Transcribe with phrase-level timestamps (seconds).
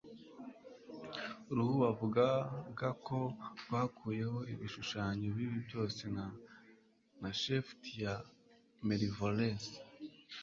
[1.51, 3.17] uruhu bavugaga ko
[3.61, 6.01] rwakuyeho ibishushanyo bibi byose
[7.21, 8.13] na shaft ya
[8.87, 9.73] malvolence